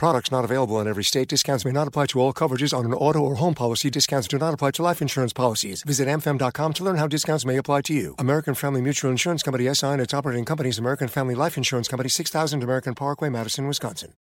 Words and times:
Products 0.00 0.32
not 0.32 0.44
available 0.46 0.80
in 0.80 0.88
every 0.88 1.04
state. 1.04 1.28
Discounts 1.28 1.66
may 1.66 1.72
not 1.72 1.86
apply 1.86 2.06
to 2.06 2.20
all 2.20 2.32
coverages 2.32 2.72
on 2.72 2.86
an 2.86 2.94
auto 2.94 3.18
or 3.18 3.34
home 3.34 3.52
policy. 3.52 3.90
Discounts 3.90 4.28
do 4.28 4.38
not 4.38 4.54
apply 4.54 4.70
to 4.70 4.82
life 4.82 5.02
insurance 5.02 5.34
policies. 5.34 5.82
Visit 5.82 6.08
amfam.com 6.08 6.72
to 6.72 6.82
learn 6.82 6.96
how 6.96 7.06
discounts 7.06 7.44
may 7.44 7.58
apply 7.58 7.82
to 7.82 7.92
you. 7.92 8.14
American 8.18 8.54
Family 8.54 8.80
Mutual 8.80 9.10
Insurance 9.10 9.42
Company 9.42 9.68
SI 9.74 9.88
and 9.88 10.00
its 10.00 10.14
operating 10.14 10.46
companies 10.46 10.78
American 10.78 11.06
Family 11.06 11.34
Life 11.34 11.58
Insurance 11.58 11.86
Company 11.86 12.08
6000 12.08 12.62
American 12.62 12.94
Parkway, 12.94 13.28
Madison, 13.28 13.66
Wisconsin. 13.66 14.14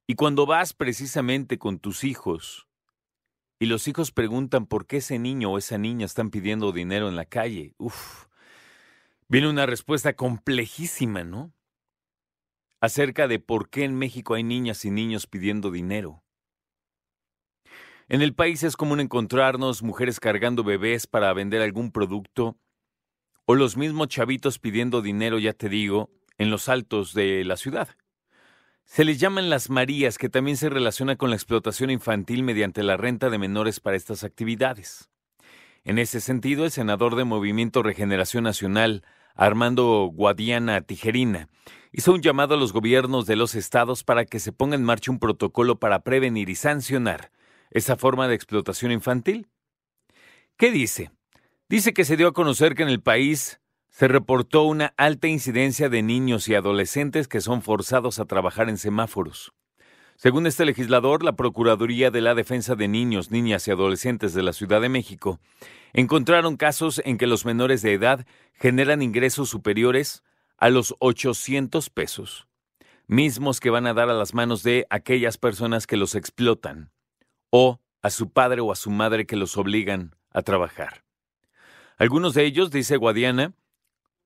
Y 0.05 0.15
cuando 0.15 0.45
vas 0.45 0.73
precisamente 0.73 1.57
con 1.57 1.79
tus 1.79 2.03
hijos 2.03 2.68
y 3.59 3.65
los 3.65 3.87
hijos 3.89 4.11
preguntan 4.11 4.65
por 4.65 4.87
qué 4.87 4.97
ese 4.97 5.19
niño 5.19 5.51
o 5.51 5.57
esa 5.57 5.77
niña 5.77 6.05
están 6.05 6.29
pidiendo 6.29 6.71
dinero 6.71 7.09
en 7.09 7.17
la 7.17 7.25
calle, 7.25 7.75
uff, 7.77 8.27
viene 9.27 9.49
una 9.49 9.65
respuesta 9.65 10.13
complejísima, 10.13 11.25
¿no? 11.25 11.53
Acerca 12.79 13.27
de 13.27 13.39
por 13.39 13.69
qué 13.69 13.83
en 13.83 13.95
México 13.95 14.33
hay 14.33 14.43
niñas 14.43 14.85
y 14.85 14.91
niños 14.91 15.27
pidiendo 15.27 15.69
dinero. 15.69 16.23
En 18.07 18.21
el 18.21 18.33
país 18.33 18.63
es 18.63 18.77
común 18.77 19.01
encontrarnos 19.01 19.83
mujeres 19.83 20.21
cargando 20.21 20.63
bebés 20.63 21.05
para 21.05 21.31
vender 21.33 21.61
algún 21.61 21.91
producto, 21.91 22.57
o 23.45 23.55
los 23.55 23.75
mismos 23.75 24.07
chavitos 24.07 24.57
pidiendo 24.57 25.01
dinero, 25.01 25.37
ya 25.37 25.53
te 25.53 25.69
digo, 25.69 26.09
en 26.37 26.49
los 26.49 26.69
altos 26.69 27.13
de 27.13 27.43
la 27.43 27.57
ciudad. 27.57 27.89
Se 28.89 29.03
les 29.05 29.19
llaman 29.19 29.51
las 29.51 29.69
Marías, 29.69 30.17
que 30.17 30.29
también 30.29 30.57
se 30.57 30.67
relaciona 30.67 31.15
con 31.15 31.29
la 31.29 31.35
explotación 31.35 31.91
infantil 31.91 32.41
mediante 32.41 32.81
la 32.81 32.97
renta 32.97 33.29
de 33.29 33.37
menores 33.37 33.79
para 33.79 33.95
estas 33.95 34.23
actividades. 34.23 35.11
En 35.83 35.99
ese 35.99 36.19
sentido, 36.19 36.65
el 36.65 36.71
senador 36.71 37.15
de 37.15 37.23
Movimiento 37.23 37.83
Regeneración 37.83 38.45
Nacional, 38.45 39.03
Armando 39.35 40.09
Guadiana 40.11 40.81
Tijerina, 40.81 41.49
hizo 41.91 42.13
un 42.13 42.23
llamado 42.23 42.55
a 42.55 42.57
los 42.57 42.73
gobiernos 42.73 43.27
de 43.27 43.35
los 43.35 43.53
estados 43.53 44.03
para 44.03 44.25
que 44.25 44.39
se 44.39 44.53
ponga 44.53 44.73
en 44.75 44.83
marcha 44.83 45.11
un 45.11 45.19
protocolo 45.19 45.79
para 45.79 46.01
prevenir 46.01 46.49
y 46.49 46.55
sancionar 46.55 47.31
esa 47.69 47.95
forma 47.95 48.27
de 48.27 48.33
explotación 48.33 48.91
infantil. 48.91 49.47
¿Qué 50.57 50.71
dice? 50.71 51.11
Dice 51.69 51.93
que 51.93 52.05
se 52.05 52.17
dio 52.17 52.29
a 52.29 52.33
conocer 52.33 52.73
que 52.73 52.81
en 52.81 52.89
el 52.89 53.03
país 53.03 53.61
se 53.99 54.07
reportó 54.07 54.63
una 54.63 54.93
alta 54.95 55.27
incidencia 55.27 55.89
de 55.89 56.01
niños 56.01 56.47
y 56.47 56.55
adolescentes 56.55 57.27
que 57.27 57.41
son 57.41 57.61
forzados 57.61 58.19
a 58.19 58.25
trabajar 58.25 58.69
en 58.69 58.77
semáforos. 58.77 59.51
Según 60.15 60.47
este 60.47 60.63
legislador, 60.63 61.21
la 61.21 61.33
Procuraduría 61.35 62.09
de 62.09 62.21
la 62.21 62.33
Defensa 62.33 62.75
de 62.75 62.87
Niños, 62.87 63.29
Niñas 63.29 63.67
y 63.67 63.71
Adolescentes 63.71 64.33
de 64.33 64.41
la 64.41 64.53
Ciudad 64.53 64.79
de 64.79 64.87
México 64.87 65.41
encontraron 65.91 66.55
casos 66.55 67.01
en 67.03 67.17
que 67.17 67.27
los 67.27 67.43
menores 67.43 67.81
de 67.81 67.91
edad 67.91 68.25
generan 68.53 69.01
ingresos 69.01 69.49
superiores 69.49 70.23
a 70.57 70.69
los 70.69 70.95
800 70.99 71.89
pesos, 71.89 72.47
mismos 73.05 73.59
que 73.59 73.69
van 73.69 73.85
a 73.85 73.93
dar 73.93 74.09
a 74.09 74.13
las 74.13 74.33
manos 74.33 74.63
de 74.63 74.87
aquellas 74.89 75.37
personas 75.37 75.87
que 75.87 75.97
los 75.97 76.15
explotan, 76.15 76.93
o 77.49 77.81
a 78.01 78.09
su 78.11 78.31
padre 78.31 78.61
o 78.61 78.71
a 78.71 78.77
su 78.77 78.91
madre 78.91 79.25
que 79.25 79.35
los 79.35 79.57
obligan 79.57 80.15
a 80.31 80.41
trabajar. 80.41 81.03
Algunos 81.97 82.33
de 82.33 82.45
ellos, 82.45 82.71
dice 82.71 82.95
Guadiana, 82.95 83.55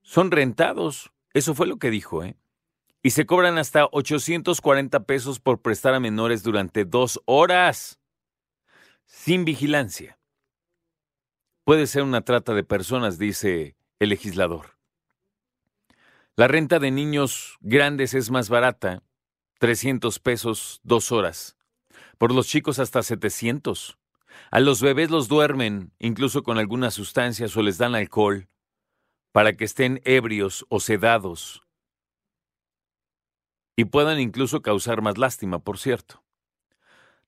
son 0.04 0.30
rentados. 0.30 1.12
Eso 1.34 1.56
fue 1.56 1.66
lo 1.66 1.78
que 1.78 1.90
dijo, 1.90 2.24
¿eh? 2.24 2.36
y 3.04 3.10
se 3.10 3.26
cobran 3.26 3.58
hasta 3.58 3.86
840 3.92 5.04
pesos 5.04 5.40
por 5.42 5.62
prestar 5.62 5.94
a 5.94 6.00
menores 6.00 6.42
durante 6.42 6.86
dos 6.86 7.22
horas, 7.26 8.00
sin 9.06 9.44
vigilancia. 9.44 10.18
Puede 11.66 11.86
ser 11.86 12.04
una 12.04 12.22
trata 12.22 12.54
de 12.54 12.64
personas, 12.64 13.20
dice 13.20 13.76
el 14.00 14.10
legislador. 14.10 14.78
La 16.36 16.48
renta 16.48 16.80
de 16.80 16.92
niños 16.92 17.58
grandes 17.60 18.14
es 18.14 18.32
más 18.32 18.50
barata, 18.50 19.04
300 19.60 20.20
pesos 20.20 20.80
dos 20.84 21.12
horas. 21.12 21.58
Por 22.18 22.34
los 22.34 22.48
chicos 22.48 22.80
hasta 22.80 23.04
700. 23.04 23.98
A 24.50 24.60
los 24.62 24.82
bebés 24.82 25.12
los 25.12 25.28
duermen, 25.28 25.92
incluso 26.00 26.42
con 26.42 26.58
algunas 26.58 26.94
sustancias 26.94 27.56
o 27.58 27.62
les 27.62 27.78
dan 27.78 27.96
alcohol, 27.96 28.48
para 29.34 29.54
que 29.54 29.66
estén 29.66 30.00
ebrios 30.06 30.66
o 30.70 30.80
sedados 30.80 31.64
y 33.76 33.86
puedan 33.86 34.20
incluso 34.20 34.62
causar 34.62 35.02
más 35.02 35.18
lástima, 35.18 35.60
por 35.60 35.80
cierto. 35.80 36.24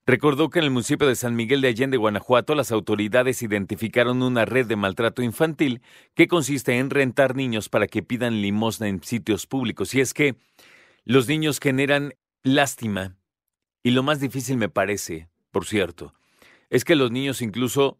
Recordó 0.06 0.52
que 0.52 0.60
en 0.60 0.66
el 0.66 0.72
municipio 0.72 1.08
de 1.08 1.16
San 1.16 1.36
Miguel 1.36 1.62
de 1.62 1.70
Allende, 1.70 1.98
Guanajuato, 1.98 2.54
las 2.54 2.72
autoridades 2.72 3.42
identificaron 3.42 4.22
una 4.22 4.46
red 4.46 4.68
de 4.68 4.76
maltrato 4.76 5.24
infantil 5.24 5.82
que 6.14 6.28
consiste 6.28 6.78
en 6.78 6.92
rentar 6.92 7.36
niños 7.36 7.70
para 7.70 7.88
que 7.88 8.04
pidan 8.04 8.40
limosna 8.44 8.88
en 8.88 9.02
sitios 9.02 9.48
públicos. 9.48 9.96
Y 9.96 10.02
es 10.02 10.14
que 10.14 10.36
los 11.06 11.28
niños 11.28 11.60
generan 11.60 12.14
lástima. 12.44 13.16
Y 13.82 13.92
lo 13.92 14.04
más 14.04 14.20
difícil 14.20 14.58
me 14.58 14.70
parece, 14.70 15.28
por 15.50 15.66
cierto, 15.66 16.14
es 16.70 16.86
que 16.86 16.96
los 16.96 17.10
niños 17.10 17.42
incluso 17.42 17.98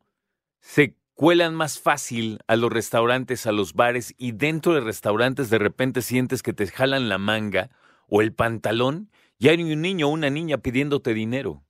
se 0.60 0.96
cuelan 1.16 1.56
más 1.56 1.80
fácil 1.80 2.40
a 2.46 2.56
los 2.56 2.72
restaurantes, 2.72 3.48
a 3.48 3.52
los 3.52 3.74
bares, 3.74 4.14
y 4.18 4.34
dentro 4.34 4.74
de 4.74 4.82
restaurantes 4.82 5.50
de 5.50 5.58
repente 5.58 6.02
sientes 6.02 6.44
que 6.44 6.54
te 6.54 6.68
jalan 6.68 7.10
la 7.10 7.18
manga 7.18 7.72
o 8.08 8.22
el 8.22 8.34
pantalón 8.34 9.10
y 9.38 9.48
hay 9.48 9.64
un 9.64 9.82
niño 9.82 10.08
o 10.08 10.12
una 10.12 10.30
niña 10.30 10.60
pidiéndote 10.60 11.14
dinero. 11.14 11.66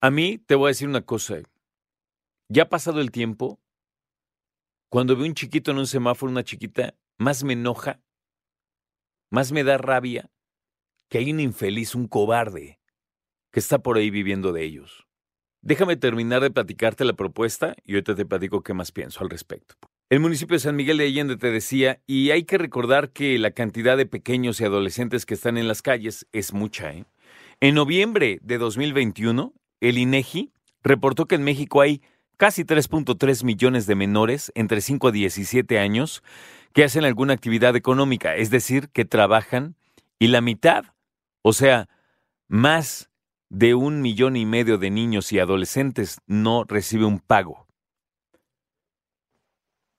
A 0.00 0.10
mí 0.10 0.38
te 0.38 0.56
voy 0.56 0.66
a 0.66 0.68
decir 0.68 0.88
una 0.88 1.02
cosa. 1.02 1.36
Ya 2.48 2.64
ha 2.64 2.68
pasado 2.68 3.00
el 3.00 3.12
tiempo, 3.12 3.60
cuando 4.88 5.16
veo 5.16 5.26
un 5.26 5.34
chiquito 5.34 5.70
en 5.70 5.78
un 5.78 5.86
semáforo, 5.86 6.30
una 6.30 6.44
chiquita, 6.44 6.94
más 7.16 7.44
me 7.44 7.54
enoja, 7.54 8.02
más 9.30 9.52
me 9.52 9.64
da 9.64 9.78
rabia 9.78 10.30
que 11.08 11.18
hay 11.18 11.30
un 11.30 11.40
infeliz, 11.40 11.94
un 11.94 12.08
cobarde, 12.08 12.80
que 13.52 13.60
está 13.60 13.78
por 13.78 13.96
ahí 13.96 14.10
viviendo 14.10 14.52
de 14.52 14.64
ellos. 14.64 15.06
Déjame 15.62 15.94
terminar 15.94 16.42
de 16.42 16.50
platicarte 16.50 17.04
la 17.04 17.12
propuesta 17.12 17.76
y 17.84 17.92
ahorita 17.92 18.16
te 18.16 18.26
platico 18.26 18.64
qué 18.64 18.74
más 18.74 18.90
pienso 18.90 19.22
al 19.22 19.30
respecto. 19.30 19.76
El 20.10 20.18
municipio 20.18 20.56
de 20.56 20.60
San 20.60 20.74
Miguel 20.74 20.98
de 20.98 21.06
Allende 21.06 21.36
te 21.36 21.52
decía, 21.52 22.00
y 22.04 22.32
hay 22.32 22.42
que 22.42 22.58
recordar 22.58 23.10
que 23.10 23.38
la 23.38 23.52
cantidad 23.52 23.96
de 23.96 24.04
pequeños 24.04 24.60
y 24.60 24.64
adolescentes 24.64 25.24
que 25.24 25.34
están 25.34 25.56
en 25.56 25.68
las 25.68 25.80
calles 25.80 26.26
es 26.32 26.52
mucha. 26.52 26.92
¿eh? 26.92 27.04
En 27.60 27.76
noviembre 27.76 28.40
de 28.42 28.58
2021, 28.58 29.54
el 29.80 29.98
INEGI 29.98 30.50
reportó 30.82 31.26
que 31.26 31.36
en 31.36 31.44
México 31.44 31.80
hay 31.80 32.02
casi 32.36 32.64
3.3 32.64 33.44
millones 33.44 33.86
de 33.86 33.94
menores 33.94 34.50
entre 34.56 34.80
5 34.80 35.08
a 35.08 35.12
17 35.12 35.78
años 35.78 36.24
que 36.72 36.82
hacen 36.82 37.04
alguna 37.04 37.34
actividad 37.34 37.76
económica, 37.76 38.34
es 38.34 38.50
decir, 38.50 38.88
que 38.88 39.04
trabajan, 39.04 39.76
y 40.18 40.26
la 40.26 40.40
mitad, 40.40 40.86
o 41.42 41.52
sea, 41.52 41.88
más 42.48 43.11
de 43.52 43.74
un 43.74 44.00
millón 44.00 44.36
y 44.36 44.46
medio 44.46 44.78
de 44.78 44.90
niños 44.90 45.30
y 45.30 45.38
adolescentes 45.38 46.22
no 46.26 46.64
recibe 46.64 47.04
un 47.04 47.20
pago. 47.20 47.66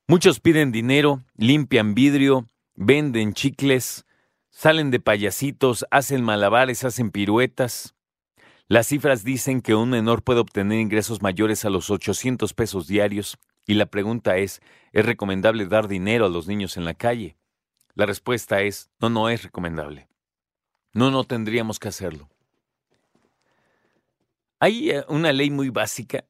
Muchos 0.07 0.39
piden 0.39 0.71
dinero, 0.71 1.21
limpian 1.37 1.93
vidrio, 1.93 2.49
venden 2.73 3.33
chicles, 3.33 4.07
salen 4.49 4.89
de 4.89 4.99
payasitos, 4.99 5.85
hacen 5.91 6.23
malabares, 6.23 6.83
hacen 6.83 7.11
piruetas. 7.11 7.93
Las 8.67 8.87
cifras 8.87 9.23
dicen 9.23 9.61
que 9.61 9.75
un 9.75 9.91
menor 9.91 10.23
puede 10.23 10.39
obtener 10.39 10.79
ingresos 10.79 11.21
mayores 11.21 11.63
a 11.63 11.69
los 11.69 11.91
800 11.91 12.55
pesos 12.55 12.87
diarios 12.87 13.37
y 13.67 13.75
la 13.75 13.85
pregunta 13.85 14.37
es, 14.37 14.63
¿es 14.93 15.05
recomendable 15.05 15.67
dar 15.67 15.87
dinero 15.87 16.25
a 16.25 16.29
los 16.29 16.47
niños 16.47 16.75
en 16.75 16.85
la 16.85 16.95
calle? 16.95 17.37
La 17.93 18.07
respuesta 18.07 18.61
es, 18.61 18.89
no, 18.99 19.11
no 19.11 19.29
es 19.29 19.43
recomendable. 19.43 20.07
No, 20.91 21.11
no 21.11 21.23
tendríamos 21.23 21.77
que 21.77 21.89
hacerlo. 21.89 22.32
Hay 24.63 24.91
eh, 24.91 25.03
una 25.09 25.33
ley 25.33 25.49
muy 25.49 25.69
básica. 25.71 26.25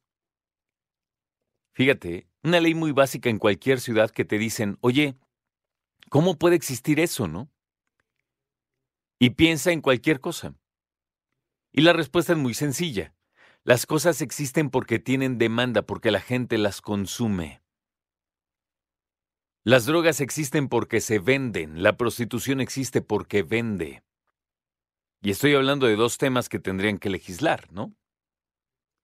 Fíjate, 1.75 2.27
Una 2.41 2.59
ley 2.59 2.73
muy 2.73 2.91
básica 2.91 3.29
en 3.29 3.37
cualquier 3.37 3.79
ciudad 3.79 4.09
que 4.09 4.25
te 4.25 4.39
dicen, 4.39 4.79
oye, 4.81 5.15
¿cómo 6.09 6.39
puede 6.39 6.55
existir 6.55 6.99
eso, 6.99 7.27
no? 7.27 7.51
Y 9.19 9.29
piensa 9.35 9.71
en 9.71 9.81
cualquier 9.81 10.19
cosa. 10.19 10.55
Y 11.71 11.81
la 11.81 11.93
respuesta 11.93 12.33
es 12.33 12.39
muy 12.39 12.55
sencilla. 12.55 13.13
Las 13.63 13.85
cosas 13.85 14.19
existen 14.19 14.71
porque 14.71 14.97
tienen 14.97 15.37
demanda, 15.37 15.83
porque 15.83 16.09
la 16.09 16.19
gente 16.19 16.57
las 16.57 16.81
consume. 16.81 17.61
Las 19.63 19.85
drogas 19.85 20.21
existen 20.21 20.69
porque 20.69 21.01
se 21.01 21.19
venden, 21.19 21.83
la 21.83 21.97
prostitución 21.97 22.61
existe 22.61 23.03
porque 23.03 23.43
vende. 23.43 24.03
Y 25.21 25.29
estoy 25.29 25.53
hablando 25.53 25.85
de 25.85 25.95
dos 25.95 26.17
temas 26.17 26.49
que 26.49 26.57
tendrían 26.57 26.97
que 26.97 27.11
legislar, 27.11 27.71
¿no? 27.71 27.95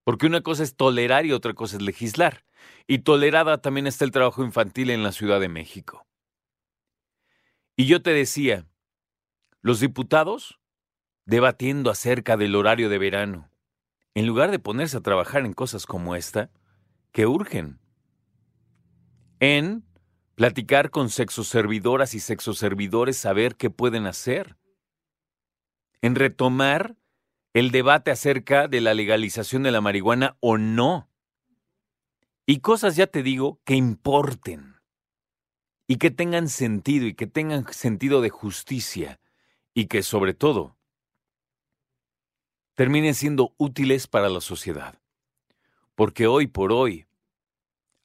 Porque 0.10 0.26
una 0.26 0.42
cosa 0.42 0.64
es 0.64 0.76
tolerar 0.76 1.28
y 1.28 1.34
otra 1.34 1.54
cosa 1.54 1.76
es 1.76 1.84
legislar. 1.84 2.44
Y 2.88 3.04
tolerada 3.04 3.62
también 3.62 3.86
está 3.86 4.06
el 4.06 4.12
trabajo 4.12 4.44
infantil 4.44 4.90
en 4.90 5.04
la 5.04 5.12
Ciudad 5.12 5.40
de 5.40 5.50
México. 5.50 6.08
Y 7.76 7.86
yo 7.86 8.02
te 8.02 8.10
decía, 8.10 8.66
los 9.62 9.80
diputados 9.80 10.60
debatiendo 11.26 11.92
acerca 11.92 12.38
del 12.38 12.56
horario 12.56 12.90
de 12.90 12.98
verano, 12.98 13.52
en 14.16 14.26
lugar 14.26 14.50
de 14.50 14.58
ponerse 14.58 14.98
a 14.98 15.02
trabajar 15.02 15.46
en 15.46 15.54
cosas 15.54 15.86
como 15.86 16.16
esta, 16.16 16.50
que 17.12 17.28
urgen. 17.28 17.80
En 19.40 19.86
platicar 20.34 20.90
con 20.90 21.12
sexoservidoras 21.12 22.16
y 22.16 22.20
sexoservidores, 22.20 23.16
saber 23.16 23.58
qué 23.58 23.70
pueden 23.70 24.08
hacer. 24.08 24.58
En 26.02 26.16
retomar 26.16 26.96
el 27.54 27.72
debate 27.72 28.12
acerca 28.12 28.68
de 28.68 28.82
la 28.82 28.94
legalización 28.94 29.64
de 29.64 29.72
la 29.72 29.82
marihuana 29.82 30.38
o 30.40 30.58
no. 30.58 31.10
Y 32.46 32.60
cosas, 32.60 32.96
ya 32.96 33.08
te 33.08 33.24
digo, 33.24 33.60
que 33.64 33.76
importen. 33.76 34.76
Y 35.88 35.98
que 35.98 36.12
tengan 36.12 36.50
sentido 36.50 37.08
y 37.08 37.16
que 37.16 37.28
tengan 37.28 37.72
sentido 37.74 38.22
de 38.22 38.30
justicia. 38.30 39.20
Y 39.74 39.88
que 39.88 40.04
sobre 40.04 40.34
todo 40.34 40.78
terminen 42.76 43.14
siendo 43.14 43.54
útiles 43.58 44.08
para 44.08 44.30
la 44.30 44.42
sociedad. 44.42 45.02
Porque 45.96 46.28
hoy 46.28 46.48
por 46.48 46.72
hoy 46.72 47.08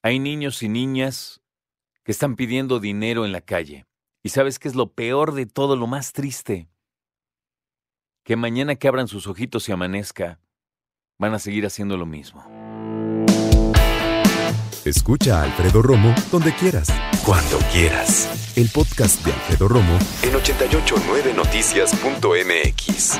hay 0.01 0.19
niños 0.19 0.61
y 0.63 0.69
niñas 0.69 1.41
que 2.03 2.11
están 2.11 2.35
pidiendo 2.35 2.79
dinero 2.79 3.25
en 3.25 3.31
la 3.31 3.41
calle. 3.41 3.85
¿Y 4.21 4.29
sabes 4.29 4.59
qué 4.59 4.67
es 4.67 4.75
lo 4.75 4.91
peor 4.91 5.33
de 5.33 5.45
todo, 5.45 5.75
lo 5.75 5.87
más 5.87 6.13
triste? 6.13 6.67
Que 8.25 8.35
mañana 8.35 8.75
que 8.75 8.87
abran 8.87 9.07
sus 9.07 9.27
ojitos 9.27 9.69
y 9.69 9.71
amanezca, 9.71 10.39
van 11.19 11.35
a 11.35 11.39
seguir 11.39 11.67
haciendo 11.67 11.95
lo 11.95 12.07
mismo. 12.07 12.43
Escucha 14.83 15.41
a 15.41 15.43
Alfredo 15.43 15.83
Romo 15.83 16.15
donde 16.31 16.51
quieras. 16.55 16.87
Cuando 17.23 17.59
quieras. 17.71 18.57
El 18.57 18.67
podcast 18.69 19.23
de 19.23 19.31
Alfredo 19.31 19.67
Romo 19.67 19.99
en 20.23 20.33
889noticias.mx. 20.33 23.19